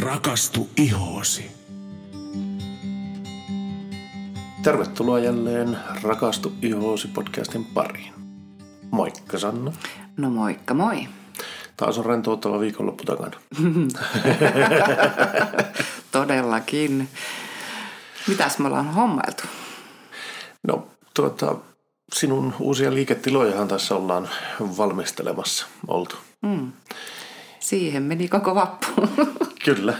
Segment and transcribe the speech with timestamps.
[0.00, 1.50] Rakastu ihoosi.
[4.62, 8.14] Tervetuloa jälleen Rakastu ihoosi podcastin pariin.
[8.90, 9.72] Moikka Sanna.
[10.16, 11.08] No moikka moi.
[11.76, 13.40] Taas on rentouttava viikonloppu takana.
[16.12, 17.08] Todellakin.
[18.28, 19.42] Mitäs me ollaan hommailtu?
[20.62, 21.56] No tuota,
[22.14, 24.28] sinun uusia liiketilojahan tässä ollaan
[24.60, 26.16] valmistelemassa oltu.
[26.42, 26.72] Mm.
[27.60, 28.86] Siihen meni koko vappu.
[29.66, 29.94] Kyllä.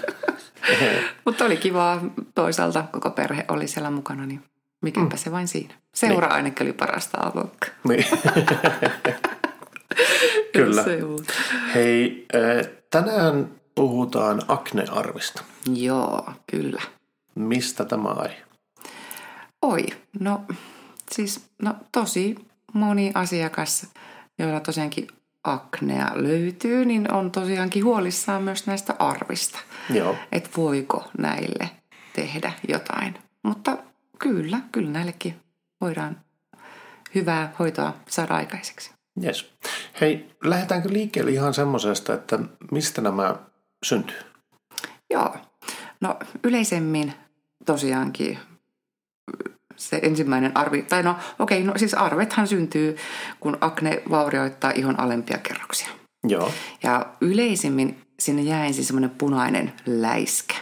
[1.25, 2.01] Mutta oli kivaa.
[2.35, 4.43] Toisaalta koko perhe oli siellä mukana, niin
[4.83, 5.17] mikäpä mm.
[5.17, 5.75] se vain siinä.
[5.95, 6.35] Seura niin.
[6.37, 7.71] ainakin oli parasta luokkaa.
[7.89, 8.07] Niin.
[10.53, 10.85] Kyllä.
[11.75, 12.27] Hei,
[12.91, 15.43] tänään puhutaan aknearvista.
[15.75, 16.83] Joo, kyllä.
[17.35, 18.43] Mistä tämä aihe?
[19.63, 19.87] Oi,
[20.21, 20.41] no
[21.13, 22.35] siis no, tosi
[22.73, 23.87] moni asiakas,
[24.39, 25.09] joilla tosiaankin
[25.47, 29.59] aknea löytyy, niin on tosiaankin huolissaan myös näistä arvista.
[29.91, 30.17] Joo.
[30.33, 31.71] Että voiko näille
[32.13, 33.19] tehdä jotain.
[33.43, 33.79] Mutta
[34.19, 35.41] kyllä, kyllä näillekin
[35.81, 36.21] voidaan
[37.15, 38.91] hyvää hoitoa saada aikaiseksi.
[39.25, 39.53] Yes.
[40.01, 42.39] Hei, lähdetäänkö liikkeelle ihan semmoisesta, että
[42.73, 43.37] mistä nämä
[43.85, 44.21] syntyy?
[45.11, 45.37] Joo.
[46.01, 47.13] No yleisemmin
[47.67, 48.39] tosiaankin
[49.77, 52.97] se ensimmäinen arvi, tai no okei, okay, no siis arvethan syntyy,
[53.41, 55.89] kun akne vaurioittaa ihon alempia kerroksia.
[56.29, 56.53] Joo.
[56.83, 60.55] Ja yleisimmin sinne jää ensin semmoinen punainen läiskä.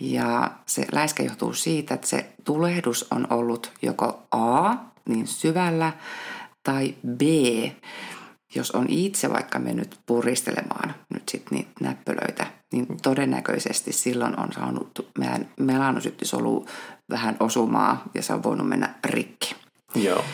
[0.00, 4.74] Ja se läiskä johtuu siitä, että se tulehdus on ollut joko A,
[5.08, 5.92] niin syvällä,
[6.62, 7.20] tai B,
[8.54, 15.10] jos on itse vaikka mennyt puristelemaan nyt sitten niitä näppölöitä, niin todennäköisesti silloin on saanut
[15.18, 16.66] meidän melanosyttisolu
[17.10, 19.54] vähän osumaa ja se on voinut mennä rikki.
[19.94, 20.24] Joo.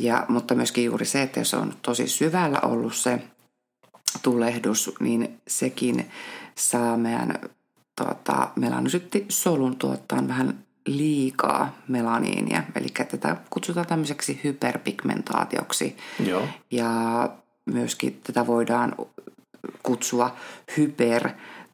[0.00, 3.22] Ja, mutta myöskin juuri se, että jos on tosi syvällä ollut se
[4.22, 6.10] tulehdus, niin sekin
[6.54, 7.38] saa meidän
[7.96, 15.96] tota, melanosyttisolun tuottaa vähän liikaa melaniinia, eli tätä kutsutaan tämmöiseksi hyperpigmentaatioksi.
[16.26, 16.48] Joo.
[16.70, 17.28] Ja
[17.66, 18.94] myöskin tätä voidaan
[19.82, 20.36] kutsua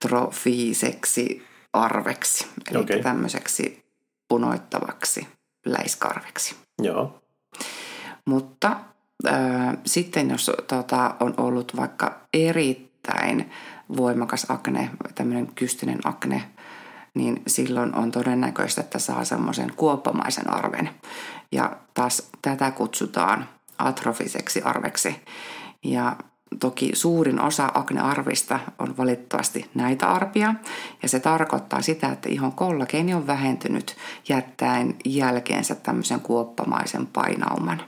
[0.05, 3.03] hypertrofiiseksi arveksi, eli okay.
[3.03, 3.85] tämmöiseksi
[4.29, 5.29] punoittavaksi
[5.67, 6.57] läiskarveksi.
[6.83, 7.23] Joo.
[8.27, 8.77] Mutta
[9.29, 13.51] äh, sitten jos tota, on ollut vaikka erittäin
[13.97, 16.43] voimakas akne, tämmöinen kystinen akne,
[17.15, 20.91] niin silloin on todennäköistä, että saa semmoisen kuoppamaisen arven.
[21.53, 25.17] Ja taas tätä kutsutaan atrofiseksi arveksi.
[25.85, 26.17] Ja
[26.61, 30.55] toki suurin osa aknearvista on valitettavasti näitä arpia,
[31.03, 33.97] ja se tarkoittaa sitä, että ihon kollageeni on vähentynyt
[34.29, 37.83] jättäen jälkeensä tämmöisen kuoppamaisen painauman.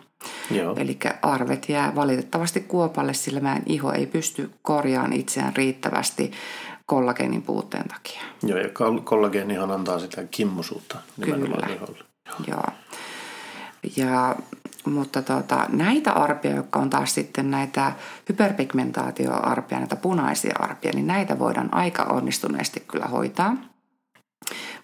[0.77, 6.33] Eli arvet jää valitettavasti kuopalle, sillä meidän iho ei pysty korjaamaan itseään riittävästi
[6.87, 8.23] kollageenin puutteen takia.
[8.43, 8.69] Joo, ja
[9.05, 11.67] kollageenihan antaa sitä kimmusuutta Kyllä.
[11.75, 11.97] iholle.
[12.47, 12.65] Joo.
[13.97, 14.37] Ja,
[14.85, 17.93] mutta tota, näitä arpia, jotka on taas sitten näitä
[18.29, 23.57] hyperpigmentaatioarpia, näitä punaisia arpia, niin näitä voidaan aika onnistuneesti kyllä hoitaa,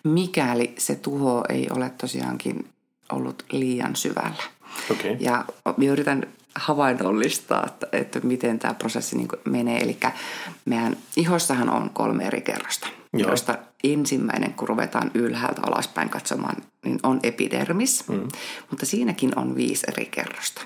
[0.04, 2.68] mikäli se tuho ei ole tosiaankin
[3.12, 4.42] ollut liian syvällä.
[4.90, 5.16] Okay.
[5.20, 5.44] Ja
[5.90, 9.78] yritän havainnollistaa, että, että miten tämä prosessi niin menee.
[9.82, 9.98] Eli
[10.64, 13.28] meidän ihossahan on kolme eri kerrosta, Joo.
[13.28, 18.28] joista ensimmäinen, kun ruvetaan ylhäältä alaspäin katsomaan, niin on epidermis, mm.
[18.70, 20.60] mutta siinäkin on viisi eri kerrosta.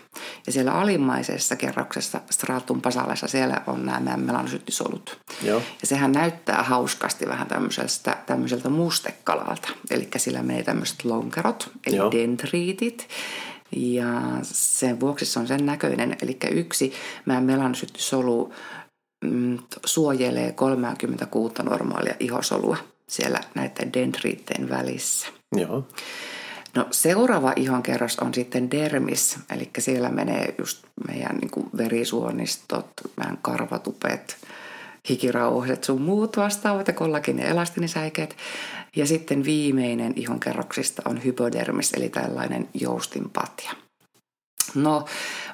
[0.47, 5.19] Ja siellä alimmaisessa kerroksessa, stratum basalessa, siellä on nämä melanosyttisolut.
[5.43, 5.63] Joo.
[5.81, 9.69] Ja sehän näyttää hauskasti vähän tämmöiseltä, tämmöiseltä mustekalalta.
[9.91, 12.11] Eli sillä menee tämmöiset lonkerot, eli Joo.
[12.11, 13.09] dendriitit.
[13.77, 16.17] Ja sen vuoksi se on sen näköinen.
[16.23, 16.93] Eli yksi
[17.27, 18.53] meidän melanosyttisolu
[19.87, 25.27] suojelee 36 normaalia ihosolua siellä näiden dendriitteen välissä.
[25.57, 25.87] Joo.
[26.75, 33.39] No seuraava ihonkerros on sitten dermis, eli siellä menee just meidän niin kuin verisuonistot, meidän
[33.43, 34.37] karvatupet,
[35.09, 38.37] hikirauhaset sun muut vastaavat ja kollakin ja elastinisäikeet.
[38.97, 43.73] Ja sitten viimeinen ihonkerroksista on hypodermis, eli tällainen joustinpatja.
[44.75, 45.05] No,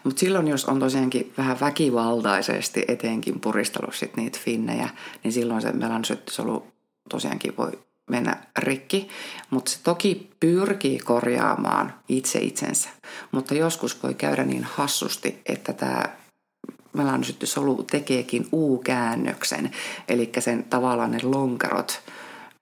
[0.04, 4.88] mutta silloin jos on tosiaankin vähän väkivaltaisesti etenkin puristellut sit niitä finnejä,
[5.24, 6.66] niin silloin se melansyttisolu
[7.08, 7.72] tosiaankin voi
[8.10, 9.08] mennä rikki,
[9.50, 12.88] mutta se toki pyrkii korjaamaan itse itsensä.
[13.32, 16.02] Mutta joskus voi käydä niin hassusti, että tämä
[16.92, 19.70] melanosyttisolu tekeekin U-käännöksen,
[20.08, 22.00] eli sen tavallaan ne lonkerot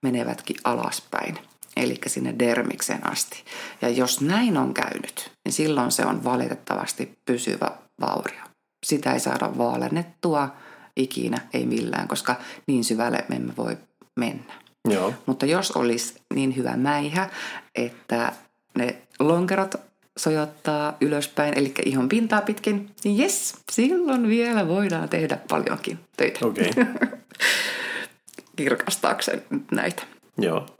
[0.01, 1.37] menevätkin alaspäin,
[1.77, 3.43] eli sinne dermikseen asti.
[3.81, 7.71] Ja jos näin on käynyt, niin silloin se on valitettavasti pysyvä
[8.01, 8.43] vaurio.
[8.85, 10.49] Sitä ei saada vaalennettua
[10.95, 12.35] ikinä, ei millään, koska
[12.67, 13.77] niin syvälle me emme voi
[14.15, 14.53] mennä.
[14.89, 15.13] Joo.
[15.25, 17.29] Mutta jos olisi niin hyvä mäihä,
[17.75, 18.33] että
[18.77, 19.75] ne lonkerot
[20.17, 26.45] sojottaa ylöspäin, eli ihon pintaa pitkin, niin jes, silloin vielä voidaan tehdä paljonkin töitä.
[26.45, 26.71] Okei.
[28.55, 30.03] Kirkastaakseen näitä.
[30.37, 30.76] Joo.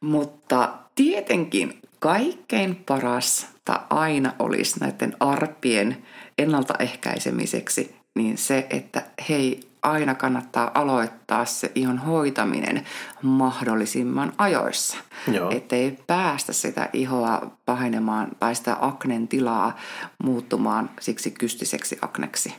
[0.00, 6.02] Mutta tietenkin kaikkein parasta aina olisi näiden arpien
[6.38, 12.86] ennaltaehkäisemiseksi niin se, että hei, aina kannattaa aloittaa se ihon hoitaminen
[13.22, 14.96] mahdollisimman ajoissa.
[15.32, 15.50] Joo.
[15.50, 19.76] Ettei päästä sitä ihoa pahenemaan tai sitä aknen tilaa
[20.24, 22.54] muuttumaan siksi kystiseksi akneksi.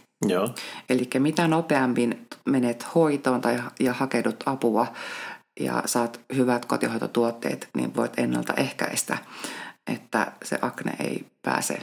[0.89, 4.87] Eli mitä nopeammin menet hoitoon tai ja hakeudut apua
[5.59, 9.17] ja saat hyvät kotihoitotuotteet, niin voit ennaltaehkäistä,
[9.87, 11.79] että se akne ei pääse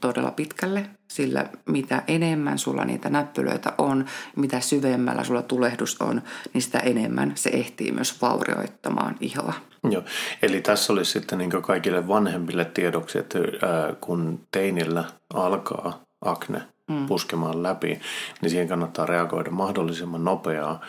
[0.00, 4.04] todella pitkälle, sillä mitä enemmän sulla niitä näppylöitä on,
[4.36, 6.22] mitä syvemmällä sulla tulehdus on,
[6.52, 9.52] niin sitä enemmän se ehtii myös vaurioittamaan ihoa.
[9.90, 10.02] Joo.
[10.42, 15.04] Eli tässä olisi sitten niin kaikille vanhemmille tiedoksi, että ää, kun teinillä
[15.34, 17.06] alkaa akne mm.
[17.06, 18.00] puskemaan läpi,
[18.40, 20.80] niin siihen kannattaa reagoida mahdollisimman nopeaa,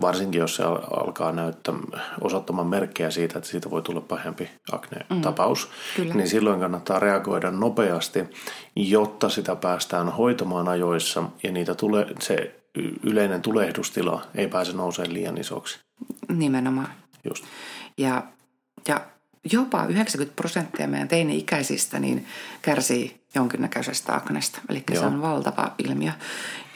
[0.00, 1.74] varsinkin jos se alkaa näyttää
[2.20, 6.16] osoittamaan merkkejä siitä, että siitä voi tulla pahempi akne-tapaus, mm.
[6.16, 8.24] niin silloin kannattaa reagoida nopeasti,
[8.76, 12.62] jotta sitä päästään hoitamaan ajoissa ja niitä tule, se
[13.02, 15.80] yleinen tulehdustila ei pääse nousemaan liian isoksi.
[16.28, 16.88] Nimenomaan.
[17.28, 17.44] Just.
[17.98, 18.22] Ja,
[18.88, 19.00] ja
[19.52, 22.26] jopa 90 prosenttia meidän teini-ikäisistä niin
[22.62, 24.60] kärsii jonkinnäköisestä aknesta.
[24.68, 25.00] Eli Joo.
[25.00, 26.12] se on valtava ilmiö.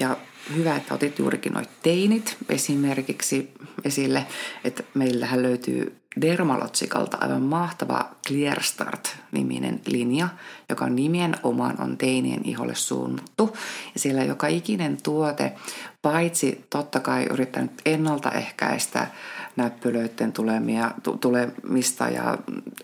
[0.00, 0.16] Ja
[0.54, 3.52] hyvä, että otit juurikin noit teinit esimerkiksi
[3.84, 4.26] esille,
[4.64, 10.28] että meillähän löytyy Dermalogikalta aivan mahtava Clear Start-niminen linja,
[10.68, 13.56] joka nimenomaan on teinien iholle suunnattu.
[13.94, 15.52] Ja siellä joka ikinen tuote,
[16.02, 19.06] paitsi totta kai yrittänyt ennaltaehkäistä
[19.56, 20.90] näppylöiden tulemia,
[21.20, 22.38] tulemista ja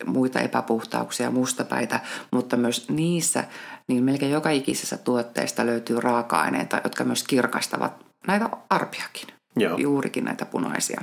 [0.07, 2.01] muita epäpuhtauksia, mustapäitä,
[2.33, 3.45] mutta myös niissä,
[3.89, 9.29] niin melkein joka ikisessä tuotteesta löytyy raaka-aineita, jotka myös kirkastavat näitä arpiakin.
[9.57, 9.79] Joo.
[9.79, 11.03] Juurikin näitä punaisia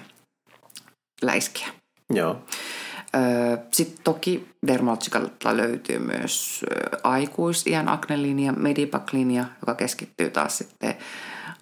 [1.21, 1.78] läiskiä.
[2.13, 2.43] Joo.
[3.73, 6.65] Sitten toki Dermalogicalta löytyy myös
[7.03, 10.95] aikuisiän aknelinja, Medipac-linja, joka keskittyy taas sitten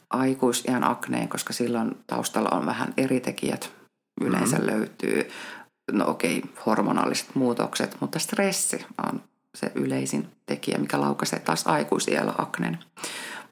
[0.09, 3.71] aikuisiän akneen, koska silloin taustalla on vähän eri tekijät.
[4.21, 4.71] Yleensä mm-hmm.
[4.71, 5.29] löytyy,
[5.91, 9.21] no okei, hormonaaliset muutokset, mutta stressi on
[9.55, 12.77] se yleisin tekijä, mikä laukaisee taas aikuisiellä akneen.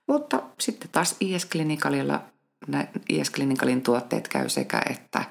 [0.07, 2.19] Mutta sitten taas IS-klinikalilla,
[3.09, 5.25] IS-klinikalin tuotteet käy sekä että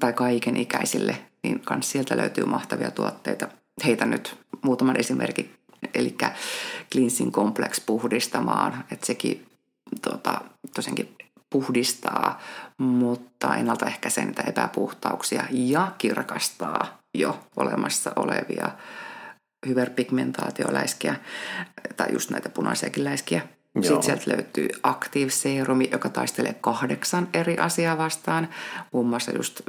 [0.00, 3.48] tai kaiken ikäisille, niin kans sieltä löytyy mahtavia tuotteita.
[3.84, 5.54] Heitä nyt muutaman esimerkin,
[5.94, 6.16] eli
[6.92, 9.46] Cleansing Complex puhdistamaan, että sekin
[10.02, 10.40] tota,
[10.74, 11.16] tosiaankin
[11.50, 12.40] puhdistaa,
[12.78, 18.70] mutta ennaltaehkäisee niitä epäpuhtauksia ja kirkastaa jo olemassa olevia
[19.66, 21.16] hyperpigmentaatioläiskiä
[21.96, 23.55] tai just näitä punaisiakin läiskiä.
[23.76, 23.82] Joo.
[23.82, 28.48] Sitten sieltä löytyy Active Serumi, joka taistelee kahdeksan eri asiaa vastaan,
[28.92, 29.60] muun muassa just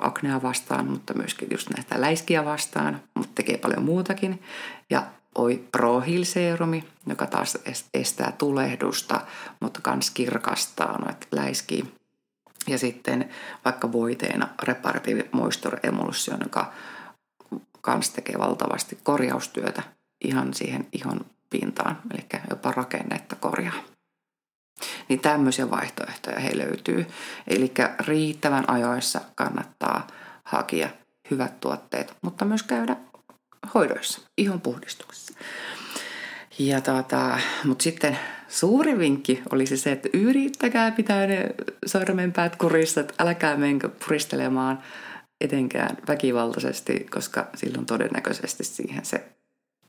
[0.00, 4.42] aknea vastaan, mutta myöskin just näitä läiskiä vastaan, mutta tekee paljon muutakin.
[4.90, 5.02] Ja
[5.34, 7.58] Oi Prohil Serumi, joka taas
[7.94, 9.20] estää tulehdusta,
[9.60, 11.84] mutta kans kirkastaa noita läiskiä.
[12.66, 13.30] Ja sitten
[13.64, 16.72] vaikka voiteena Reparative Moisture Emulsion, joka
[17.80, 19.82] kans tekee valtavasti korjaustyötä
[20.24, 23.84] ihan siihen ihon pintaan, eli jopa rakennetta korjaa.
[25.08, 27.06] Niin tämmöisiä vaihtoehtoja he löytyy.
[27.48, 27.72] Eli
[28.06, 30.06] riittävän ajoissa kannattaa
[30.44, 30.88] hakia
[31.30, 32.96] hyvät tuotteet, mutta myös käydä
[33.74, 35.34] hoidoissa, ihon puhdistuksessa.
[36.58, 41.54] Ja tota, mutta sitten suuri vinkki olisi se, että yrittäkää pitää ne
[41.86, 44.82] sormenpäät kurissa, että älkää menkö puristelemaan
[45.40, 49.28] etenkään väkivaltaisesti, koska silloin todennäköisesti siihen se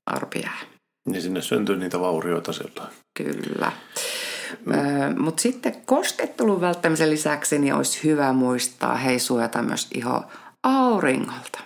[0.05, 0.76] arpi jää.
[1.07, 2.89] Niin sinne syntyy niitä vaurioita silloin.
[3.17, 3.71] Kyllä.
[4.65, 4.73] Mm.
[4.73, 10.23] Öö, Mutta sitten koskettelun välttämisen lisäksi niin olisi hyvä muistaa hei suojata myös iho
[10.63, 11.59] auringolta,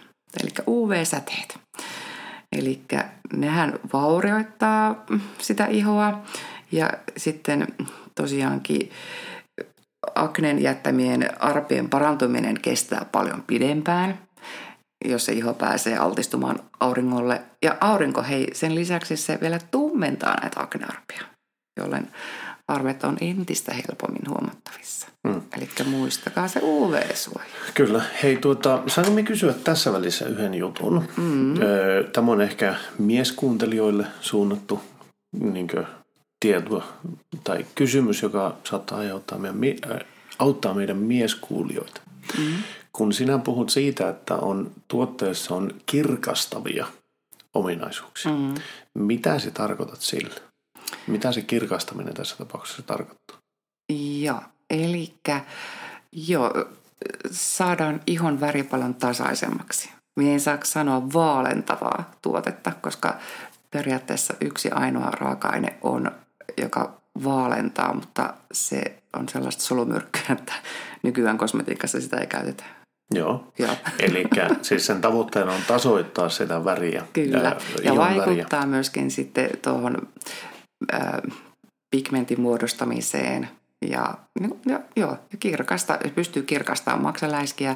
[0.43, 1.60] eli UV-säteet.
[2.57, 2.81] Eli
[3.33, 5.05] nehän vaurioittaa
[5.39, 6.21] sitä ihoa
[6.71, 7.67] ja sitten
[8.15, 8.91] tosiaankin
[10.15, 14.19] aknen jättämien arpien parantuminen kestää paljon pidempään–
[15.05, 17.41] jos se iho pääsee altistumaan auringolle.
[17.62, 21.22] Ja aurinko, hei, sen lisäksi se vielä tummentaa näitä aknearpia,
[21.79, 22.08] jolloin
[22.67, 25.08] arvet on entistä helpommin huomattavissa.
[25.24, 25.41] Mm.
[25.58, 27.48] Eli muistakaa se UV-suoja.
[27.74, 28.01] Kyllä.
[28.24, 31.08] Hei, tuota, saanko me kysyä tässä välissä yhden jutun?
[31.17, 31.53] Mm.
[32.13, 34.81] Tämä on ehkä mieskuuntelijoille suunnattu
[35.39, 35.67] niin
[36.39, 36.84] tieto
[37.43, 40.01] tai kysymys, joka saattaa aiheuttaa meidän,
[40.39, 42.01] auttaa meidän mieskuulijoita.
[42.38, 42.63] Mm-hmm.
[42.98, 46.88] Kun sinä puhut siitä, että on, tuotteessa on kirkastavia
[47.53, 48.55] ominaisuuksia, mm-hmm.
[48.93, 50.41] mitä sä tarkoitat sillä?
[51.07, 53.38] Mitä se kirkastaminen tässä tapauksessa tarkoittaa?
[54.21, 55.13] Joo, eli
[56.12, 56.53] joo,
[57.31, 59.89] saadaan ihon väri paljon tasaisemmaksi.
[60.19, 63.17] Minä en saa sanoa vaalentavaa tuotetta, koska
[63.71, 66.12] periaatteessa yksi ainoa raaka-aine on,
[66.57, 70.53] joka vaalentaa, mutta se on sellaista solumyrkkyä, että
[71.03, 72.63] nykyään kosmetiikassa sitä ei käytetä.
[73.12, 73.48] Joo.
[73.60, 73.75] Joo.
[74.00, 74.25] Eli
[74.62, 77.03] siis sen tavoitteena on tasoittaa sitä väriä.
[77.13, 77.38] Kyllä.
[77.38, 78.65] Ja, ja vaikuttaa väriä.
[78.65, 79.98] myöskin sitten tuohon
[80.94, 81.01] äh,
[81.96, 83.50] pigmentin muodostamiseen
[83.88, 84.13] ja,
[84.65, 87.75] ja, joo, ja kirkasta, pystyy kirkastamaan maksaläiskiä,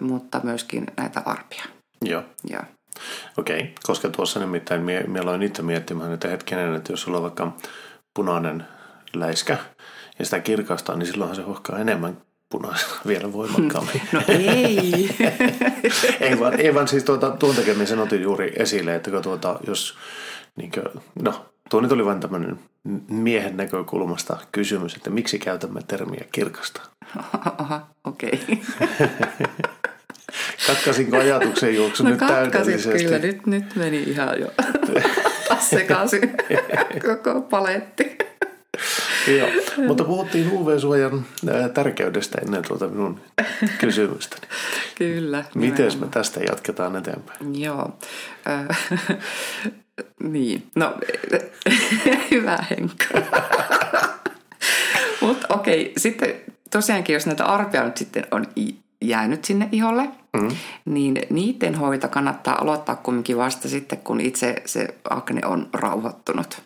[0.00, 1.64] mutta myöskin näitä arpia.
[2.04, 2.22] Joo.
[2.50, 2.62] Joo.
[3.38, 3.72] Okei, okay.
[3.82, 7.52] koska tuossa nimittäin mie, mie aloin itse miettimään, että hetkinen, että jos sulla on vaikka
[8.14, 8.64] punainen
[9.14, 9.58] läiskä
[10.18, 12.16] ja sitä kirkastaa, niin silloinhan se hohkaa enemmän
[12.50, 14.02] punaisena vielä voimakkaammin.
[14.12, 15.10] No ei.
[16.20, 19.98] ei, vaan, ei vaan siis tuota, tuon tekemisen otin juuri esille, että tuota, jos,
[20.56, 22.58] niin kuin, no tuo nyt oli vain tämmöinen
[23.08, 26.80] miehen näkökulmasta kysymys, että miksi käytämme termiä kirkasta?
[27.58, 28.40] Aha, okei.
[28.42, 28.56] Okay.
[30.66, 33.04] Katkasinko ajatuksen juoksun no, nyt täydellisesti?
[33.04, 34.52] kyllä, nyt, nyt meni ihan jo
[35.58, 36.36] sekaisin
[37.06, 38.29] koko paletti.
[39.28, 39.48] Joo,
[39.86, 41.26] mutta puhuttiin UV-suojan
[41.74, 43.20] tärkeydestä ennen tuota minun
[43.80, 44.42] kysymystäni.
[44.98, 45.44] Kyllä.
[45.54, 47.60] Miten me tästä jatketaan eteenpäin?
[47.62, 47.98] Joo.
[50.32, 50.94] niin, no
[52.30, 53.06] hyvä Henkka.
[55.20, 56.34] mutta okei, okay, sitten
[56.70, 58.46] tosiaankin jos näitä arpia nyt sitten on
[59.00, 60.48] jäänyt sinne iholle, mm.
[60.84, 66.62] niin niiden hoito kannattaa aloittaa kumminkin vasta sitten, kun itse se akne on rauhoittunut.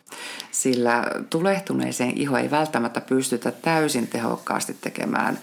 [0.51, 5.39] Sillä tulehtuneeseen iho ei välttämättä pystytä täysin tehokkaasti tekemään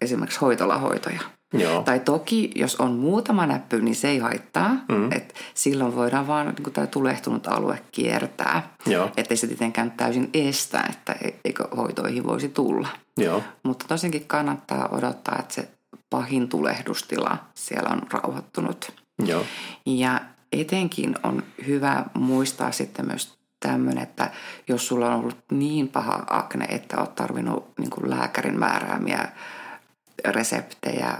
[0.00, 1.20] esimerkiksi hoitolahoitoja.
[1.52, 1.82] Joo.
[1.82, 4.70] Tai toki, jos on muutama näppy, niin se ei haittaa.
[4.88, 5.12] Mm.
[5.12, 8.74] Et silloin voidaan vaan niin tämä tulehtunut alue kiertää.
[9.16, 12.88] Että ei se tietenkään täysin estä, että e- eikö hoitoihin voisi tulla.
[13.16, 13.42] Joo.
[13.62, 15.68] Mutta tosiaankin kannattaa odottaa, että se
[16.10, 18.92] pahin tulehdustila siellä on rauhoittunut.
[19.26, 19.44] Joo.
[19.86, 20.20] Ja
[20.52, 24.30] etenkin on hyvä muistaa sitten myös tämmöinen, että
[24.68, 29.28] jos sulla on ollut niin paha akne, että olet tarvinnut niin kuin lääkärin määräämiä
[30.24, 31.18] reseptejä,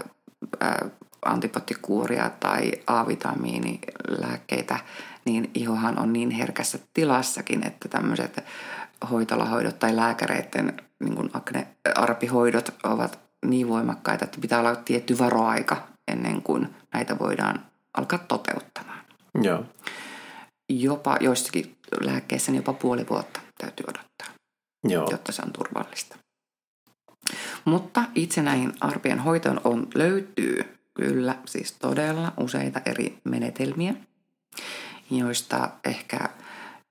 [1.25, 4.79] antibioottikuuria tai A-vitamiinilääkkeitä,
[5.25, 8.43] niin ihohan on niin herkässä tilassakin, että tämmöiset
[9.11, 16.75] hoitolahoidot tai lääkäreiden niin akne-arpihoidot ovat niin voimakkaita, että pitää olla tietty varoaika ennen kuin
[16.93, 17.65] näitä voidaan
[17.97, 18.99] alkaa toteuttamaan.
[19.41, 19.65] Joo.
[20.69, 24.27] Jopa joissakin lääkkeissä niin jopa puoli vuotta täytyy odottaa,
[24.83, 25.07] Joo.
[25.11, 26.15] jotta se on turvallista.
[27.65, 33.93] Mutta itse näihin arpien hoitoon on, löytyy kyllä siis todella useita eri menetelmiä,
[35.11, 36.29] joista ehkä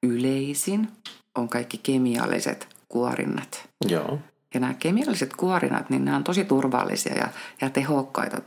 [0.02, 0.88] yleisin
[1.34, 3.68] on kaikki kemialliset kuorinnat.
[3.88, 4.18] Joo.
[4.54, 7.28] Ja nämä kemialliset kuorinat, niin nämä on tosi turvallisia ja,
[7.60, 8.42] ja tehokkaita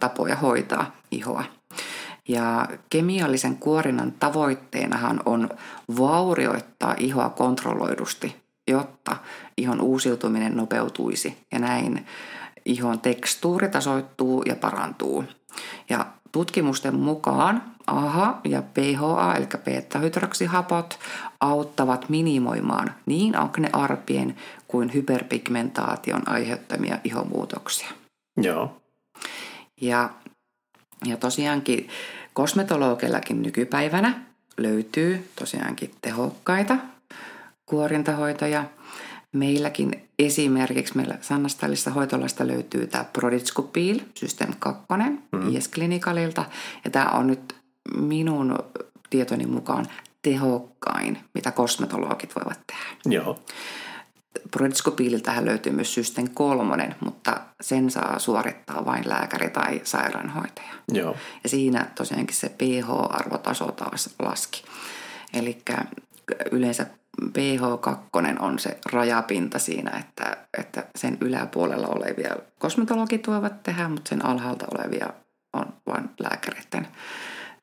[0.00, 1.44] tapoja hoitaa ihoa.
[2.28, 5.48] Ja kemiallisen kuorinnan tavoitteenahan on
[5.98, 8.36] vaurioittaa ihoa kontrolloidusti,
[8.68, 9.16] jotta
[9.56, 12.06] ihon uusiutuminen nopeutuisi ja näin
[12.64, 15.24] ihon tekstuuri tasoittuu ja parantuu.
[15.90, 20.98] Ja tutkimusten mukaan AHA ja PHA, eli beta-hydroksihapot,
[21.40, 24.36] auttavat minimoimaan niin aknearpien
[24.72, 27.88] kuin hyperpigmentaation aiheuttamia ihomuutoksia.
[28.36, 28.82] Joo.
[29.80, 30.10] Ja,
[31.04, 31.88] ja tosiaankin
[32.32, 34.22] kosmetologillakin nykypäivänä
[34.56, 36.76] löytyy tosiaankin tehokkaita
[37.66, 38.64] kuorintahoitoja.
[39.32, 44.82] Meilläkin esimerkiksi meillä Sannastallissa hoitolasta löytyy tämä Proditscopil System 2
[45.32, 45.56] mm.
[45.56, 46.44] IS Clinicalilta.
[46.84, 47.56] Ja tämä on nyt
[47.96, 48.58] minun
[49.10, 49.86] tietoni mukaan
[50.22, 53.14] tehokkain, mitä kosmetologit voivat tehdä.
[53.16, 53.38] Joo.
[54.50, 60.72] Brodskopiililtähän löytyy myös Systen kolmonen, mutta sen saa suorittaa vain lääkäri tai sairaanhoitaja.
[60.92, 61.16] Joo.
[61.42, 64.62] Ja siinä tosiaankin se pH-arvotaso taas laski.
[65.34, 65.58] Eli
[66.50, 66.86] yleensä
[67.22, 74.24] pH2 on se rajapinta siinä, että, että sen yläpuolella olevia kosmetologit voivat tehdä, mutta sen
[74.24, 75.08] alhaalta olevia
[75.52, 76.88] on vain lääkäreiden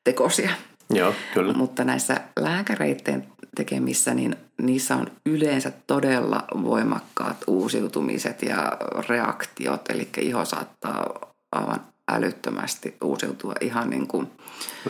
[0.04, 0.50] tekosia.
[0.90, 1.52] Joo, kyllä.
[1.52, 8.72] Mutta näissä lääkäreiden tekemissä, niin niissä on yleensä todella voimakkaat uusiutumiset ja
[9.08, 11.06] reaktiot, eli iho saattaa
[11.52, 11.80] aivan
[12.10, 14.30] älyttömästi uusiutua ihan niin kuin...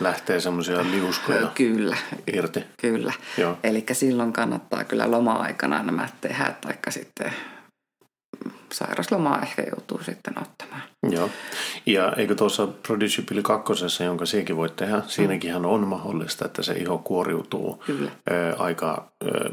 [0.01, 1.97] Lähtee semmoisia liuskoja kyllä,
[2.33, 2.63] irti.
[2.81, 3.13] Kyllä.
[3.63, 7.33] Eli silloin kannattaa kyllä loma-aikana nämä tehdä, taikka sitten
[8.73, 10.81] sairaslomaa ehkä joutuu sitten ottamaan.
[11.09, 11.29] Joo.
[11.85, 16.73] Ja eikö tuossa Prodigy Pili kakkosessa, jonka sekin voit tehdä, siinäkin on mahdollista, että se
[16.73, 18.11] iho kuoriutuu Kyllä.
[18.31, 19.51] Ö, aika ö,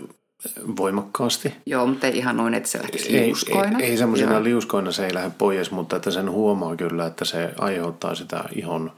[0.76, 1.54] voimakkaasti.
[1.66, 3.78] Joo, mutta ei ihan noin, että se lähtisi Ei, liuskoina.
[3.78, 4.44] ei, ei semmoisena Joo.
[4.44, 8.92] liuskoina se ei lähde pois, mutta että sen huomaa kyllä, että se aiheuttaa sitä ihon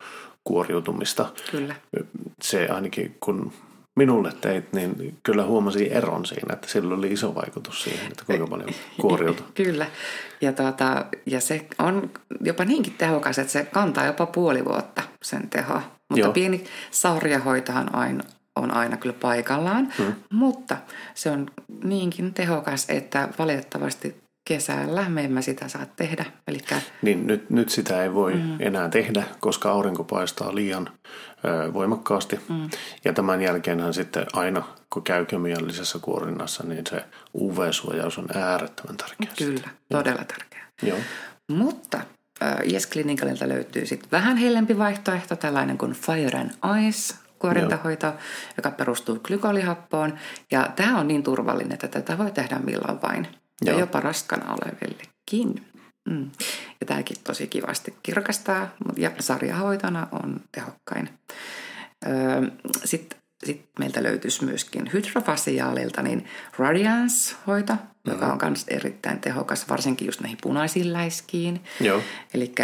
[0.44, 1.26] kuoriutumista.
[1.50, 1.74] Kyllä.
[2.42, 3.52] Se ainakin kun
[3.96, 8.46] minulle teit, niin kyllä huomasin eron siinä, että sillä oli iso vaikutus siihen, että kuinka
[8.46, 8.68] paljon
[9.00, 9.46] kuoriutui.
[9.64, 9.86] Kyllä.
[10.40, 15.50] Ja, tuota, ja se on jopa niinkin tehokas, että se kantaa jopa puoli vuotta sen
[15.50, 15.74] teho.
[16.08, 16.32] Mutta Joo.
[16.32, 18.24] pieni sarjahoitohan aina,
[18.56, 19.92] on aina kyllä paikallaan.
[19.98, 20.14] Hmm.
[20.30, 20.76] Mutta
[21.14, 21.46] se on
[21.84, 24.16] niinkin tehokas, että valitettavasti
[24.50, 26.24] kesällä me emme sitä saa tehdä.
[26.48, 26.58] Eli
[27.02, 28.56] Niin nyt, nyt sitä ei voi mm.
[28.58, 30.90] enää tehdä, koska aurinko paistaa liian
[31.44, 32.40] ö, voimakkaasti.
[32.48, 32.70] Mm.
[33.04, 37.04] Ja tämän jälkeenhän sitten aina, kun käy kemiallisessa kuorinnassa, niin se
[37.34, 39.28] UV-suojaus on äärettömän tärkeä.
[39.38, 40.66] kyllä, todella tärkeää.
[40.82, 40.98] Joo.
[41.48, 42.00] Mutta
[42.72, 46.50] Yes Clinicalilta löytyy sitten vähän hellempi vaihtoehto, tällainen kuin Fire and
[46.86, 48.12] Ice kuorintahoito,
[48.56, 50.18] joka perustuu glykolihappoon.
[50.50, 53.39] Ja tämä on niin turvallinen, että tätä voi tehdä milloin vain.
[53.64, 53.80] Ja Joo.
[53.80, 55.66] jopa raskana olevillekin.
[56.08, 56.30] Mm.
[56.80, 61.08] Ja tämäkin tosi kivasti kirkastaa, ja sarjahoitona on tehokkain.
[62.06, 62.42] Öö,
[62.84, 66.26] Sitten sit meiltä löytyisi myöskin hydrofasiaalilta niin
[66.58, 67.74] Radiance-hoito,
[68.04, 71.60] joka on myös erittäin tehokas, varsinkin just näihin punaisiin läiskiin.
[72.34, 72.54] Eli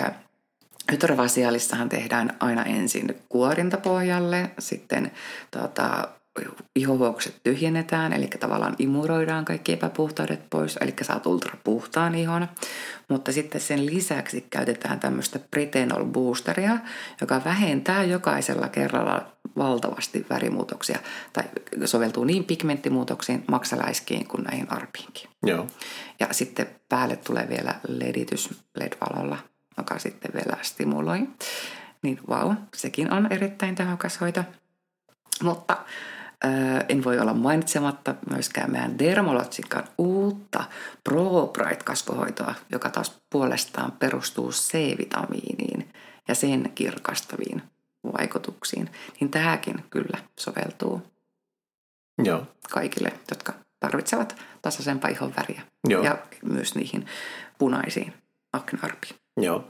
[0.93, 5.11] hydrofasiaalissahan tehdään aina ensin kuorintapohjalle, sitten
[5.51, 6.09] tota,
[6.77, 12.49] ihovuokset tyhjennetään, eli tavallaan imuroidaan kaikki epäpuhtaudet pois, eli saat ultrapuhtaan ihon.
[13.09, 16.79] Mutta sitten sen lisäksi käytetään tämmöistä Britanol boosteria,
[17.21, 20.99] joka vähentää jokaisella kerralla valtavasti värimuutoksia,
[21.33, 21.45] tai
[21.85, 25.31] soveltuu niin pigmenttimuutoksiin, maksaläiskiin kuin näihin arpiinkin.
[25.47, 25.67] Joo.
[26.21, 29.39] Ja sitten päälle tulee vielä leditys LED-valolla,
[29.79, 31.29] joka sitten vielä stimuloi.
[32.03, 34.45] Niin vau, sekin on erittäin tehokas hoito.
[35.43, 35.77] Mutta
[36.89, 40.65] en voi olla mainitsematta myöskään meidän Dermalogican uutta
[41.05, 45.93] Pro Bright kasvohoitoa, joka taas puolestaan perustuu C-vitamiiniin
[46.29, 47.63] ja sen kirkastaviin
[48.19, 48.91] vaikutuksiin.
[49.21, 51.03] Niin tämäkin kyllä soveltuu
[52.25, 52.47] Joo.
[52.71, 55.63] kaikille, jotka tarvitsevat tasaisempaa ihon väriä.
[55.89, 56.05] Joo.
[56.05, 57.07] Ja myös niihin
[57.59, 58.13] punaisiin
[58.53, 59.26] aknearpiin.
[59.37, 59.65] Joo.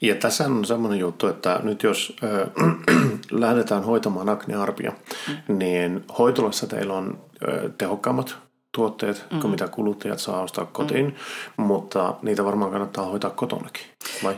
[0.00, 2.46] Ja tässä on semmoinen juttu, että nyt jos ö,
[3.30, 4.92] lähdetään hoitamaan aknearpia,
[5.28, 5.58] mm.
[5.58, 8.36] niin hoitolassa teillä on ö, tehokkaammat
[8.72, 9.40] tuotteet mm.
[9.40, 11.64] kuin mitä kuluttajat saa ostaa kotiin, mm.
[11.64, 13.86] mutta niitä varmaan kannattaa hoitaa kotonakin,
[14.22, 14.36] vai?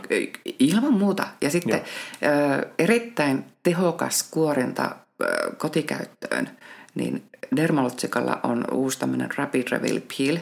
[0.59, 1.27] Ilman muuta.
[1.41, 6.49] Ja sitten ö, erittäin tehokas kuorinta ö, kotikäyttöön,
[6.95, 7.23] niin
[7.55, 10.37] Dermalogicalla on uusi tämmöinen Rapid Reveal Peel,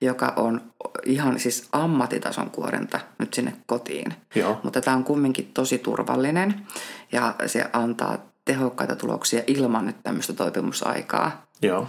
[0.00, 0.60] joka on
[1.06, 4.14] ihan siis ammattitason kuorinta nyt sinne kotiin.
[4.34, 4.60] Joo.
[4.62, 6.66] Mutta tämä on kumminkin tosi turvallinen
[7.12, 11.46] ja se antaa tehokkaita tuloksia ilman nyt tämmöistä toipumusaikaa.
[11.62, 11.88] Joo.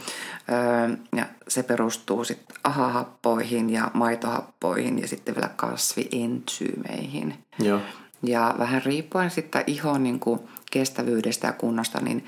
[0.49, 7.45] Öö, ja se perustuu sitten ahahappoihin ja maitohappoihin ja sitten vielä kasvientsyymeihin.
[7.59, 7.79] Joo.
[8.23, 10.39] Ja vähän riippuen sitten ihon niin kuin
[10.71, 12.25] kestävyydestä ja kunnosta, niin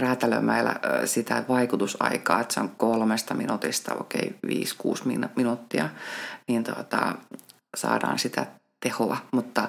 [0.00, 5.88] räätälöimällä sitä vaikutusaikaa, että se on kolmesta minuutista, okei, viisi, kuusi min- minuuttia,
[6.48, 7.14] niin tuota,
[7.76, 8.46] saadaan sitä
[8.80, 9.68] tehoa, mutta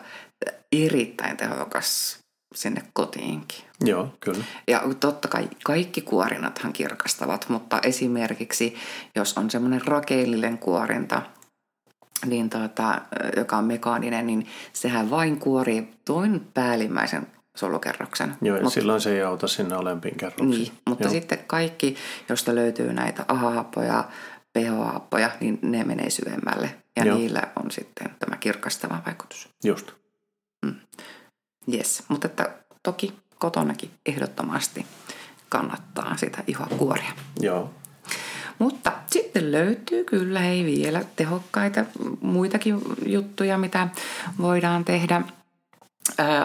[0.72, 2.20] erittäin tehokas
[2.56, 3.64] sinne kotiinkin.
[3.82, 4.44] Joo, kyllä.
[4.68, 8.76] Ja totta kai kaikki kuorinathan kirkastavat, mutta esimerkiksi
[9.16, 11.22] jos on semmoinen rakeellinen kuorinta,
[12.26, 13.02] niin tuota,
[13.38, 17.28] joka on mekaaninen, niin sehän vain kuorii tuon päällimmäisen
[17.58, 18.36] solukerroksen.
[18.42, 20.50] Joo, Mut- silloin se ei auta sinne alempiin kerroksiin.
[20.50, 21.12] niin, mutta Joo.
[21.12, 21.96] sitten kaikki,
[22.30, 24.04] josta löytyy näitä ahahappoja,
[24.58, 26.76] pH-happoja, niin ne menee syvemmälle.
[26.96, 27.18] Ja Joo.
[27.18, 29.50] niillä on sitten tämä kirkastava vaikutus.
[29.64, 29.92] Just.
[31.74, 32.54] Yes, mutta että
[32.84, 34.86] toki kotonakin ehdottomasti
[35.50, 37.12] kannattaa sitä ihoa kuoria.
[37.40, 37.74] Joo.
[38.60, 41.86] Mutta sitten löytyy kyllä hei vielä tehokkaita
[42.22, 43.88] muitakin juttuja, mitä
[44.42, 45.22] voidaan tehdä.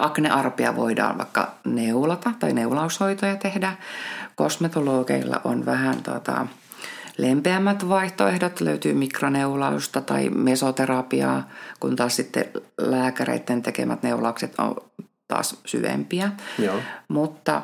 [0.00, 3.76] Aknearpia voidaan vaikka neulata tai neulaushoitoja tehdä.
[4.34, 6.46] Kosmetologeilla on vähän tota,
[7.18, 8.60] lempeämmät vaihtoehdot.
[8.60, 11.48] Löytyy mikroneulausta tai mesoterapiaa,
[11.80, 12.44] kun taas sitten
[12.78, 14.76] lääkäreiden tekemät neulaukset on
[15.28, 16.32] taas syvempiä.
[16.58, 16.76] Joo.
[17.08, 17.62] Mutta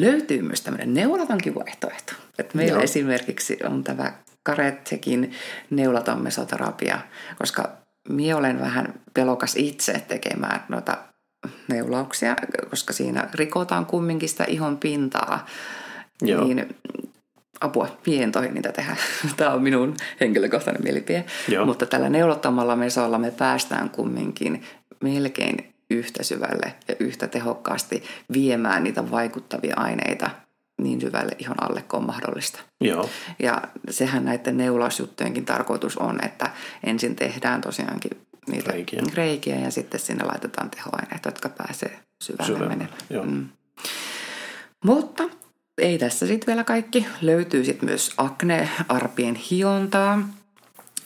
[0.00, 2.12] löytyy myös tämmöinen neulatonkin vaihtoehto.
[2.38, 2.82] Et meillä Joo.
[2.82, 5.32] esimerkiksi on tämä Karetsekin
[5.70, 6.98] neulaton mesoterapia,
[7.38, 7.72] koska
[8.08, 10.96] minä olen vähän pelokas itse tekemään noita
[11.68, 12.36] neulauksia,
[12.70, 15.46] koska siinä rikotaan kumminkin sitä ihon pintaa.
[16.22, 16.44] Joo.
[16.44, 16.76] Niin
[17.60, 18.96] apua, mihin tohin niitä tehdä.
[19.36, 21.24] Tämä on minun henkilökohtainen mielipide.
[21.48, 21.66] Joo.
[21.66, 24.62] Mutta tällä neulottamalla mesolla me päästään kumminkin
[25.00, 30.30] melkein yhtä syvälle ja yhtä tehokkaasti viemään niitä vaikuttavia aineita
[30.80, 32.60] niin syvälle ihon alle kuin on mahdollista.
[32.80, 36.50] Joo, Ja sehän näiden neulausjuttujenkin tarkoitus on, että
[36.84, 38.10] ensin tehdään tosiaankin
[38.48, 39.02] niitä Reikiä.
[39.14, 42.98] reikiä ja sitten sinne laitetaan tehoaineita, jotka pääsee syvälle, Syvemmälle, menemään.
[43.10, 43.24] joo.
[43.24, 43.48] Mm.
[44.84, 45.24] Mutta
[45.78, 47.06] ei tässä sitten vielä kaikki.
[47.20, 50.28] Löytyy sitten myös akne-arpien hiontaa.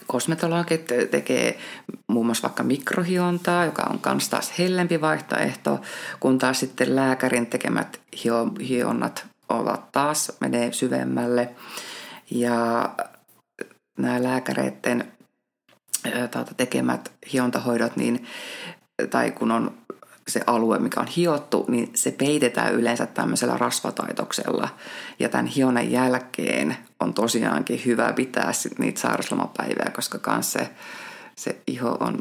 [0.08, 1.58] Kosmetologit tekee
[2.06, 5.80] muun muassa vaikka mikrohiontaa, joka on kans taas hellempi vaihtoehto,
[6.20, 11.50] kun taas sitten lääkärin tekemät hio- hionnat ovat taas, menee syvemmälle.
[12.30, 12.90] Ja
[13.98, 15.12] nämä lääkäreiden
[16.14, 18.26] ää, tuota, tekemät hiontahoidot, niin,
[19.10, 19.78] tai kun on
[20.30, 24.68] se alue, mikä on hiottu, niin se peitetään yleensä tämmöisellä rasvataitoksella.
[25.18, 30.70] Ja tämän hionnan jälkeen on tosiaankin hyvä pitää sit niitä sairauslomapäiviä, koska kans se,
[31.36, 32.20] se iho on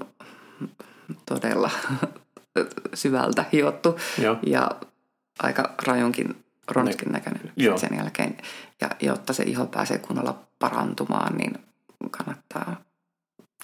[1.26, 1.72] todella
[2.94, 4.38] syvältä hiottu Joo.
[4.46, 4.72] ja
[5.40, 7.78] aika rajunkin ronskin näköinen Joo.
[7.78, 8.38] sen jälkeen.
[8.82, 11.54] Ja jotta se iho pääsee kunnolla parantumaan, niin
[12.12, 12.82] kannattaa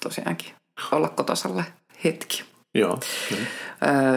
[0.02, 0.54] tosiaankin
[0.92, 1.64] olla kotosalle
[2.04, 2.53] hetki.
[2.74, 3.46] Joo, kyllä.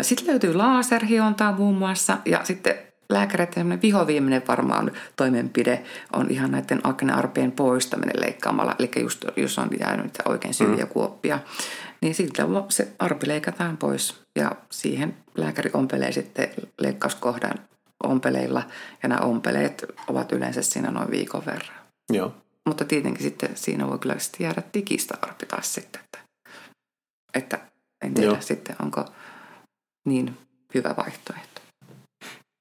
[0.03, 2.75] Sitten löytyy laserhiontaa muun muassa ja sitten
[3.09, 8.75] lääkäreiden vihoviimeinen varmaan toimenpide on ihan näiden aknearpien poistaminen leikkaamalla.
[8.79, 10.89] Eli just jos on jäänyt oikein syviä mm.
[10.89, 11.39] kuoppia,
[12.01, 17.59] niin sitten se arpi leikataan pois ja siihen lääkäri ompelee sitten leikkauskohdan
[18.03, 18.63] ompeleilla
[19.03, 21.77] ja nämä ompeleet ovat yleensä siinä noin viikon verran.
[22.09, 26.01] joo, Mutta tietenkin sitten siinä voi kyllä sitten jäädä tikistä arpi taas sitten.
[26.01, 26.19] Että,
[27.33, 27.59] että
[28.05, 28.41] en tiedä Joo.
[28.41, 29.05] sitten, onko
[30.05, 30.37] niin
[30.73, 31.61] hyvä vaihtoehto.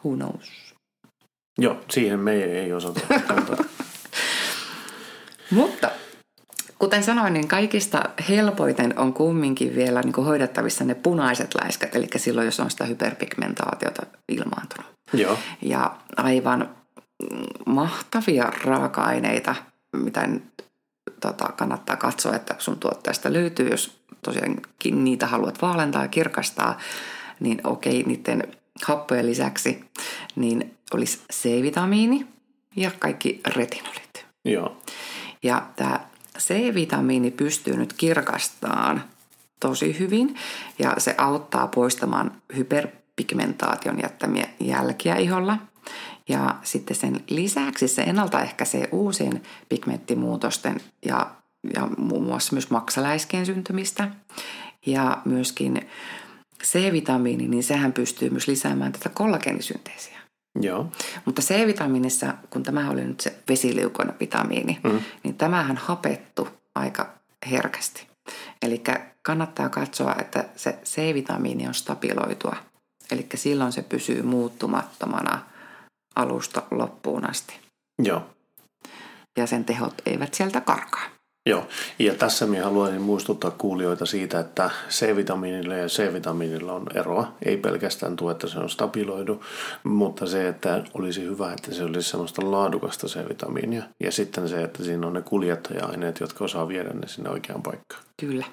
[0.05, 0.67] Who knows?
[1.59, 3.57] joo, siihen me ei, osata kantaa.
[5.51, 5.91] Mutta
[6.79, 12.09] kuten sanoin, niin kaikista helpoiten on kumminkin vielä niin kuin hoidettavissa ne punaiset läiskät, eli
[12.17, 14.87] silloin, jos on sitä hyperpigmentaatiota ilmaantunut.
[15.13, 16.77] joo, ja aivan
[17.67, 19.55] mahtavia raaka-aineita,
[19.97, 20.29] mitä
[21.21, 26.79] tota, kannattaa katsoa, että sun tuotteesta löytyy, jos tosiaankin niitä haluat vaalentaa ja kirkastaa,
[27.41, 28.43] niin okei, niiden
[28.85, 29.85] happojen lisäksi
[30.37, 32.27] niin olisi C-vitamiini
[32.77, 34.27] ja kaikki retinolit.
[34.45, 34.77] joo,
[35.43, 36.01] Ja tämä
[36.39, 39.05] C-vitamiini pystyy nyt kirkastamaan
[39.61, 40.37] tosi hyvin
[40.79, 45.59] ja se auttaa poistamaan hyperpigmentaation jättämiä jälkiä iholla.
[46.29, 51.31] Ja sitten sen lisäksi se ennaltaehkäisee uusien pigmenttimuutosten ja,
[51.75, 54.11] ja muun muassa myös maksaläiskeen syntymistä.
[54.87, 55.89] Ja myöskin
[56.65, 60.19] C-vitamiini, niin sehän pystyy myös lisäämään tätä kollageenisynteesiä.
[60.61, 60.93] joo,
[61.25, 65.01] Mutta C-vitamiinissa, kun tämä oli nyt se vesiliukoinen vitamiini, mm.
[65.23, 67.09] niin tämähän hapettu aika
[67.51, 68.07] herkästi.
[68.63, 68.83] Eli
[69.23, 72.57] kannattaa katsoa, että se C-vitamiini on stabiloitua.
[73.11, 75.56] Eli silloin se pysyy muuttumattomana
[76.17, 77.61] alusta loppuun asti.
[78.03, 78.23] joo.
[79.39, 81.17] Ja sen tehot eivät sieltä karkaa.
[81.47, 87.33] Joo, ja tässä minä haluaisin muistuttaa kuulijoita siitä, että C-vitamiinilla ja C-vitamiinilla on eroa.
[87.45, 89.45] Ei pelkästään tuo, että se on stabiloidu,
[89.85, 93.83] mutta se, että olisi hyvä, että se olisi sellaista laadukasta C-vitamiinia.
[94.01, 98.03] Ja sitten se, että siinä on ne kuljettaja-aineet, jotka osaa viedä ne sinne oikeaan paikkaan.
[98.21, 98.47] Kyllä.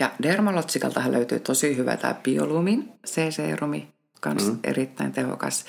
[0.00, 3.88] Ja Dermalotsikaltahan löytyy tosi hyvä tämä Biolumin C-serumi,
[4.20, 4.58] kans mm.
[4.64, 5.64] erittäin tehokas.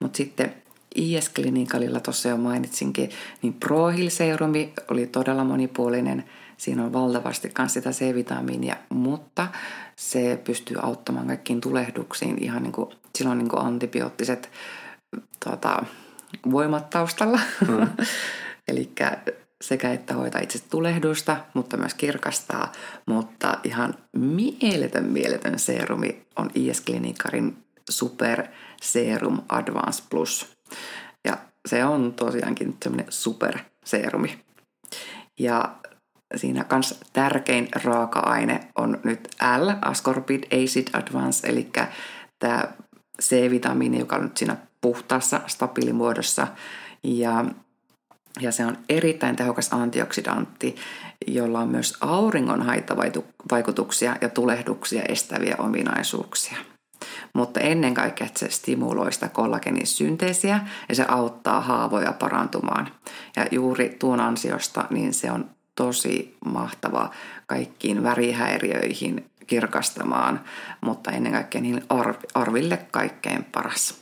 [0.00, 0.54] Mutta sitten
[0.94, 3.10] IS Clinicalilla tuossa jo mainitsinkin,
[3.42, 6.24] niin Prohil serumi oli todella monipuolinen.
[6.56, 9.48] Siinä on valtavasti myös sitä C-vitamiinia, mutta
[9.96, 14.50] se pystyy auttamaan kaikkiin tulehduksiin ihan niin kuin, sillä on niin kuin antibioottiset
[15.44, 15.84] tota,
[16.50, 17.40] voimat taustalla.
[17.68, 17.88] Mm.
[18.68, 18.92] Eli
[19.60, 22.72] sekä että hoitaa itse tulehdusta, mutta myös kirkastaa.
[23.06, 23.94] Mutta ihan
[24.62, 27.56] mieletön, mieletön serumi on IS Clinicarin
[27.90, 28.46] Super
[28.82, 30.56] Serum Advance Plus.
[31.24, 34.40] Ja se on tosiaankin semmoinen superserumi.
[35.38, 35.74] Ja
[36.36, 41.70] siinä kans tärkein raaka-aine on nyt L, Ascorbid Acid Advance, eli
[42.38, 42.64] tämä
[43.22, 46.46] C-vitamiini, joka on nyt siinä puhtaassa stabiilimuodossa.
[47.02, 47.44] Ja
[48.40, 50.76] ja se on erittäin tehokas antioksidantti,
[51.26, 56.56] jolla on myös auringon haittavaikutuksia ja tulehduksia estäviä ominaisuuksia.
[57.32, 62.88] Mutta ennen kaikkea että se stimuloi sitä kollagenin synteesiä ja se auttaa haavoja parantumaan.
[63.36, 67.10] Ja juuri tuon ansiosta niin se on tosi mahtava
[67.46, 70.40] kaikkiin värihäiriöihin kirkastamaan,
[70.80, 71.82] mutta ennen kaikkea niille
[72.34, 73.99] arville kaikkein paras.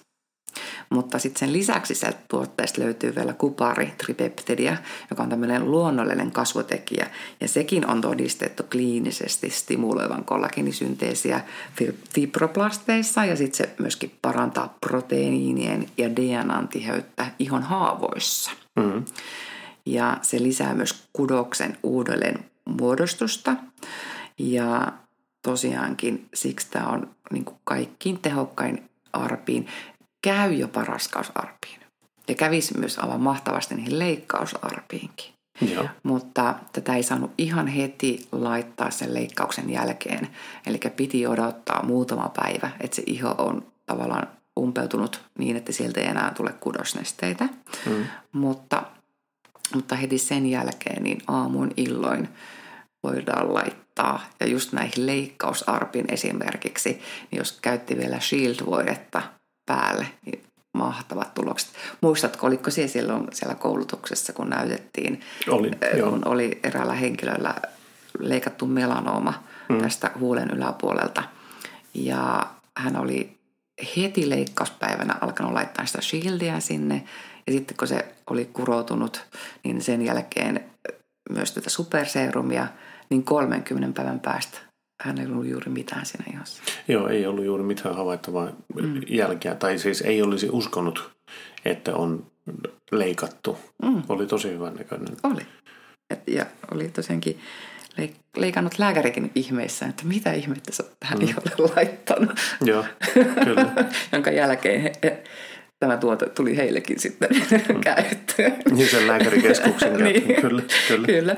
[0.90, 4.76] Mutta sitten sen lisäksi sieltä tuotteesta löytyy vielä kupari, tripeptidia,
[5.10, 7.10] joka on tämmöinen luonnollinen kasvotekijä.
[7.40, 11.40] Ja sekin on todistettu kliinisesti stimuloivan kollagenisynteesiä
[12.14, 18.50] fibroplasteissa ja sitten se myöskin parantaa proteiinien ja DNAn tiheyttä ihon haavoissa.
[18.76, 19.04] Mm.
[19.86, 23.56] Ja se lisää myös kudoksen uudelleen muodostusta.
[24.38, 24.92] Ja
[25.42, 29.66] tosiaankin siksi tämä on niin kuin kaikkiin tehokkain arpiin.
[30.22, 31.80] Käy jopa raskausarpiin.
[32.28, 35.34] Ja kävisi myös aivan mahtavasti niihin leikkausarpiinkin.
[35.74, 35.86] Joo.
[36.02, 40.28] Mutta tätä ei saanut ihan heti laittaa sen leikkauksen jälkeen.
[40.66, 44.28] Eli piti odottaa muutama päivä, että se iho on tavallaan
[44.60, 47.48] umpeutunut niin, että sieltä ei enää tule kudosnesteitä.
[47.86, 48.04] Mm.
[48.32, 48.82] Mutta,
[49.74, 52.28] mutta heti sen jälkeen niin aamuin illoin
[53.02, 54.20] voidaan laittaa.
[54.40, 56.90] Ja just näihin leikkausarpin esimerkiksi,
[57.30, 59.22] niin jos käytti vielä Shield-voidetta
[59.68, 61.70] päälle, niin mahtavat tulokset.
[62.00, 65.70] Muistatko, oliko siellä silloin siellä koulutuksessa, kun näytettiin, oli,
[66.04, 67.54] kun oli eräällä henkilöllä
[68.18, 69.80] leikattu melanooma mm.
[69.80, 71.22] tästä huulen yläpuolelta.
[71.94, 73.38] Ja hän oli
[73.96, 77.04] heti leikkauspäivänä alkanut laittaa sitä shieldia sinne.
[77.46, 79.26] Ja sitten kun se oli kuroutunut,
[79.64, 80.64] niin sen jälkeen
[81.30, 82.66] myös tätä superserumia,
[83.10, 84.58] niin 30 päivän päästä
[85.00, 86.62] hän ei ollut juuri mitään siinä ihossa.
[86.88, 89.00] Joo, ei ollut juuri mitään havaittavaa mm.
[89.08, 89.54] jälkeä.
[89.54, 91.10] Tai siis ei olisi uskonut,
[91.64, 92.26] että on
[92.92, 93.58] leikattu.
[93.82, 94.02] Mm.
[94.08, 95.16] Oli tosi hyvän näköinen.
[95.22, 95.42] Oli.
[96.10, 97.38] Et, ja oli tosiaankin
[98.00, 101.28] leik- leikannut lääkärikin ihmeissä, että mitä ihmettä sä tähän mm.
[101.28, 102.30] iholle laittanut.
[102.64, 102.84] Joo,
[103.44, 103.70] kyllä.
[104.12, 105.24] Jonka jälkeen he, he,
[105.80, 107.80] tämä tuote tuli heillekin sitten mm.
[107.94, 108.52] käyttöön.
[108.70, 110.22] Niin sen lääkärikeskuksen niin.
[110.40, 111.06] kyllä, kyllä.
[111.06, 111.36] kyllä.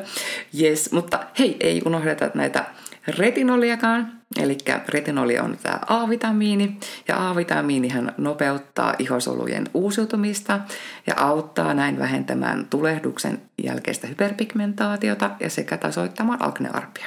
[0.61, 2.65] Yes, mutta hei, ei unohdeta näitä
[3.09, 4.13] retinoliakaan.
[4.39, 4.59] Eli
[4.89, 10.61] retinoli on tämä A-vitamiini ja A-vitamiinihan nopeuttaa ihosolujen uusiutumista
[11.07, 17.07] ja auttaa näin vähentämään tulehduksen jälkeistä hyperpigmentaatiota ja sekä tasoittamaan aknearpia.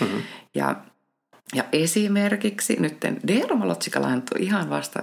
[0.00, 0.22] Mm-hmm.
[0.54, 0.76] Ja,
[1.54, 2.96] ja esimerkiksi nyt
[3.28, 4.00] Dermalogica
[4.38, 5.02] ihan vasta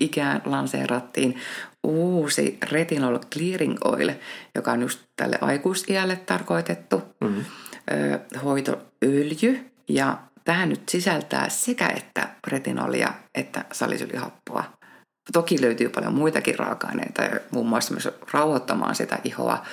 [0.00, 1.36] ikään lanseerattiin
[1.84, 4.10] uusi retinol clearing oil,
[4.54, 7.44] joka on just tälle aikuisiälle tarkoitettu mm-hmm.
[8.44, 9.70] Hoitoöljy.
[9.88, 14.64] Ja tähän nyt sisältää sekä että retinolia että salisylihappoa.
[15.32, 19.64] Toki löytyy paljon muitakin raaka-aineita, muun muassa myös rauhoittamaan sitä ihoa,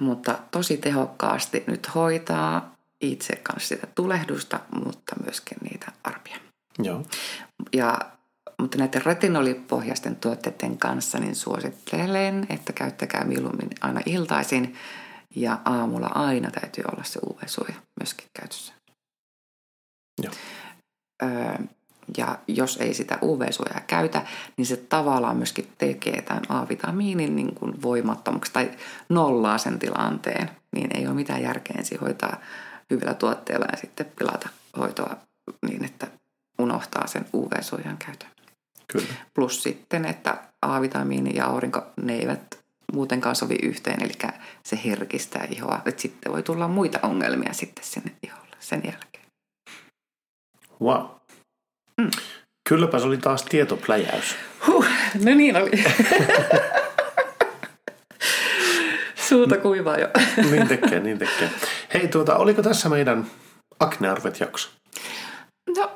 [0.00, 6.36] mutta tosi tehokkaasti nyt hoitaa itse kanssa sitä tulehdusta, mutta myöskin niitä arpia.
[6.78, 7.02] Joo.
[7.72, 7.98] Ja
[8.58, 14.76] mutta näiden retinolipohjaisten tuotteiden kanssa niin suosittelen, että käyttäkää mieluummin aina iltaisin
[15.36, 18.72] ja aamulla aina täytyy olla se UV-suoja myöskin käytössä.
[20.22, 20.32] Joo.
[21.22, 21.58] Öö,
[22.16, 27.82] ja jos ei sitä UV-suojaa käytä, niin se tavallaan myöskin tekee tämän A-vitamiinin niin kuin
[27.82, 28.70] voimattomaksi tai
[29.08, 30.50] nollaa sen tilanteen.
[30.74, 32.36] Niin ei ole mitään järkeä ensin hoitaa
[32.90, 35.16] hyvillä tuotteilla ja sitten pilata hoitoa
[35.66, 36.06] niin, että
[36.58, 38.28] unohtaa sen UV-suojan käytön.
[38.92, 39.06] Kyllä.
[39.34, 42.57] Plus sitten, että A-vitamiini ja aurinko, ne eivät
[42.92, 44.12] muutenkaan sovi yhteen, eli
[44.62, 45.82] se herkistää ihoa.
[45.86, 49.24] Että sitten voi tulla muita ongelmia sitten sinne iholle sen jälkeen.
[50.80, 51.06] Wow.
[52.00, 52.10] Mm.
[52.68, 54.36] Kylläpä se oli taas tietopläjäys.
[54.66, 54.86] Huh,
[55.24, 55.70] no niin oli.
[59.28, 60.08] Suuta kuivaa jo.
[60.50, 61.50] niin tekee, niin tekee.
[61.94, 63.26] Hei, tuota, oliko tässä meidän
[63.80, 64.68] Aknearvet jakso?
[65.76, 65.90] No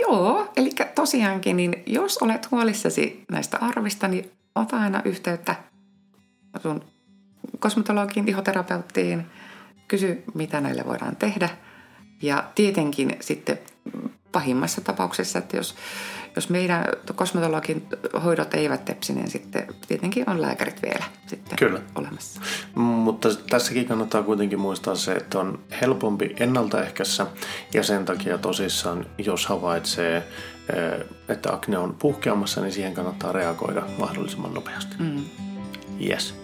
[0.00, 5.54] Joo, eli tosiaankin, niin jos olet huolissasi näistä arvista, niin ota aina yhteyttä
[6.62, 6.84] sun
[7.58, 9.26] kosmetologin, ihoterapeuttiin,
[9.88, 11.48] kysy mitä näille voidaan tehdä.
[12.22, 13.58] Ja tietenkin sitten
[14.32, 15.74] pahimmassa tapauksessa, että jos,
[16.36, 16.84] jos meidän
[17.14, 17.86] kosmetologin
[18.24, 21.80] hoidot eivät tepsi, niin sitten tietenkin on lääkärit vielä sitten Kyllä.
[21.94, 22.40] olemassa.
[22.74, 27.26] Mutta tässäkin kannattaa kuitenkin muistaa se, että on helpompi ennaltaehkässä
[27.74, 33.82] ja sen takia tosissaan, jos havaitsee, eh, että akne on puhkeamassa, niin siihen kannattaa reagoida
[33.98, 34.96] mahdollisimman nopeasti.
[34.98, 35.47] Mm.
[36.06, 36.34] Yes.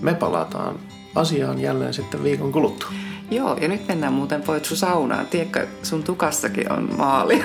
[0.00, 0.78] Me palataan
[1.14, 2.88] asiaan jälleen sitten viikon kuluttua.
[3.30, 5.26] Joo, ja nyt mennään muuten Poitsu saunaan.
[5.26, 7.44] Tiedätkö, sun tukassakin on maali.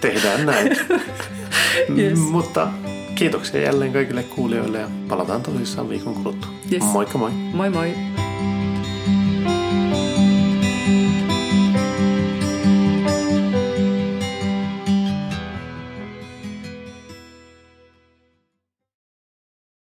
[0.00, 0.76] Tehdään näin.
[1.98, 2.18] yes.
[2.18, 2.68] Mutta
[3.14, 6.50] kiitoksia jälleen kaikille kuulijoille ja palataan tosissaan viikon kuluttua.
[6.72, 6.82] Yes.
[6.82, 7.30] Moikka moi.
[7.30, 8.13] Moi moi.